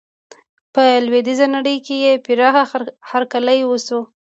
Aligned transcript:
په 0.73 0.83
لویدیزه 1.05 1.45
نړۍ 1.55 1.77
کې 1.85 1.95
یې 2.05 2.13
پراخه 2.25 2.63
هرکلی 3.09 3.59
وشو. 3.65 4.01